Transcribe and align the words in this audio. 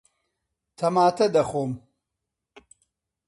تەماتە 0.77 1.25
دەخۆم. 1.35 1.71